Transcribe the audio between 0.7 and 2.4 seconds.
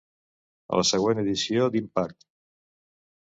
A la següent edició d''Impact!'